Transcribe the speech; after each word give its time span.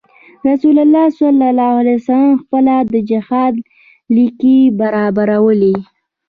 رسول 0.47 0.75
الله 0.83 1.05
صلی 1.19 1.45
علیه 1.51 1.95
وسلم 1.99 2.33
خپله 2.43 2.75
د 2.93 2.95
جهاد 3.09 3.55
ليکې 4.15 4.57
برابرولې. 4.79 5.75